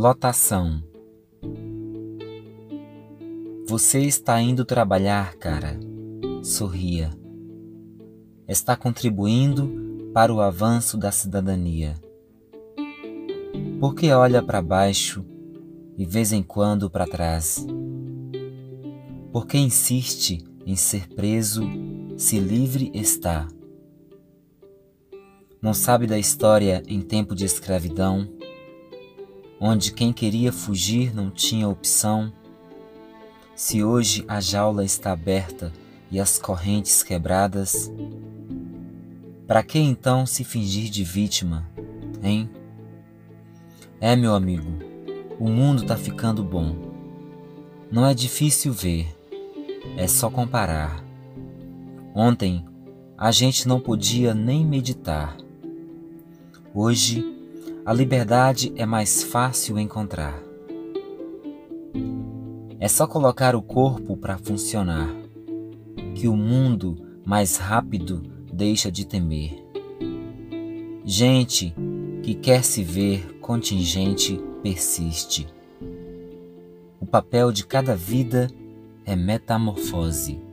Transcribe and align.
Lotação. 0.00 0.80
Você 3.66 3.98
está 4.02 4.40
indo 4.40 4.64
trabalhar, 4.64 5.34
cara. 5.34 5.76
Sorria. 6.40 7.10
Está 8.46 8.76
contribuindo 8.76 9.68
para 10.14 10.32
o 10.32 10.40
avanço 10.40 10.96
da 10.96 11.10
cidadania. 11.10 11.96
Por 13.80 13.92
que 13.92 14.12
olha 14.12 14.40
para 14.40 14.62
baixo 14.62 15.26
e 15.96 16.06
vez 16.06 16.30
em 16.30 16.44
quando 16.44 16.88
para 16.88 17.04
trás? 17.04 17.66
Por 19.32 19.48
que 19.48 19.58
insiste 19.58 20.44
em 20.64 20.76
ser 20.76 21.08
preso 21.08 21.64
se 22.16 22.38
livre 22.38 22.92
está? 22.94 23.48
Não 25.60 25.74
sabe 25.74 26.06
da 26.06 26.16
história 26.16 26.84
em 26.86 27.00
tempo 27.00 27.34
de 27.34 27.44
escravidão, 27.44 28.37
onde 29.60 29.92
quem 29.92 30.12
queria 30.12 30.52
fugir 30.52 31.14
não 31.14 31.30
tinha 31.30 31.68
opção? 31.68 32.32
Se 33.54 33.82
hoje 33.82 34.24
a 34.28 34.40
jaula 34.40 34.84
está 34.84 35.12
aberta 35.12 35.72
e 36.10 36.20
as 36.20 36.38
correntes 36.38 37.02
quebradas, 37.02 37.92
para 39.46 39.62
que 39.62 39.78
então 39.78 40.24
se 40.26 40.44
fingir 40.44 40.90
de 40.90 41.02
vítima, 41.02 41.68
hein? 42.22 42.48
É, 44.00 44.14
meu 44.14 44.34
amigo, 44.34 44.70
o 45.40 45.48
mundo 45.48 45.84
tá 45.84 45.96
ficando 45.96 46.44
bom. 46.44 46.76
Não 47.90 48.06
é 48.06 48.14
difícil 48.14 48.72
ver, 48.72 49.08
é 49.96 50.06
só 50.06 50.30
comparar. 50.30 51.02
Ontem 52.14 52.64
a 53.16 53.32
gente 53.32 53.66
não 53.66 53.80
podia 53.80 54.34
nem 54.34 54.64
meditar. 54.64 55.36
Hoje 56.72 57.37
a 57.88 57.92
liberdade 57.94 58.70
é 58.76 58.84
mais 58.84 59.22
fácil 59.22 59.78
encontrar. 59.78 60.42
É 62.78 62.86
só 62.86 63.06
colocar 63.06 63.56
o 63.56 63.62
corpo 63.62 64.14
para 64.14 64.36
funcionar, 64.36 65.08
que 66.14 66.28
o 66.28 66.36
mundo 66.36 66.98
mais 67.24 67.56
rápido 67.56 68.22
deixa 68.52 68.92
de 68.92 69.06
temer. 69.06 69.64
Gente 71.02 71.74
que 72.22 72.34
quer 72.34 72.62
se 72.62 72.84
ver 72.84 73.38
contingente 73.40 74.38
persiste. 74.62 75.48
O 77.00 77.06
papel 77.06 77.50
de 77.50 77.64
cada 77.64 77.96
vida 77.96 78.50
é 79.06 79.16
metamorfose. 79.16 80.47